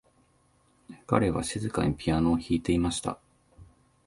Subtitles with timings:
[1.05, 3.19] 彼は静かにピアノを弾いていました。